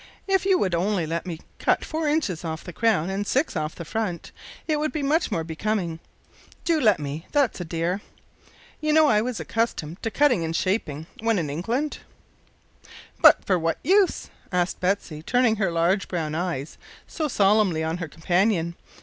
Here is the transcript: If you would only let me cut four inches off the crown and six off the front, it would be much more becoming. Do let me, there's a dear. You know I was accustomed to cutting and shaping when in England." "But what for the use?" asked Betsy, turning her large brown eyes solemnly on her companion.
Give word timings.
If 0.25 0.47
you 0.47 0.57
would 0.57 0.73
only 0.73 1.05
let 1.05 1.27
me 1.27 1.41
cut 1.59 1.85
four 1.85 2.07
inches 2.07 2.43
off 2.43 2.63
the 2.63 2.73
crown 2.73 3.11
and 3.11 3.27
six 3.27 3.55
off 3.55 3.75
the 3.75 3.85
front, 3.85 4.31
it 4.67 4.77
would 4.79 4.91
be 4.91 5.03
much 5.03 5.31
more 5.31 5.43
becoming. 5.43 5.99
Do 6.65 6.81
let 6.81 6.97
me, 6.97 7.27
there's 7.33 7.61
a 7.61 7.63
dear. 7.63 8.01
You 8.79 8.93
know 8.93 9.05
I 9.09 9.21
was 9.21 9.39
accustomed 9.39 10.01
to 10.01 10.09
cutting 10.09 10.43
and 10.43 10.55
shaping 10.55 11.05
when 11.19 11.37
in 11.37 11.51
England." 11.51 11.99
"But 13.21 13.41
what 13.41 13.45
for 13.45 13.59
the 13.59 13.75
use?" 13.91 14.31
asked 14.51 14.79
Betsy, 14.79 15.21
turning 15.21 15.57
her 15.57 15.69
large 15.71 16.07
brown 16.07 16.33
eyes 16.33 16.79
solemnly 17.05 17.83
on 17.83 17.97
her 17.97 18.07
companion. 18.07 18.73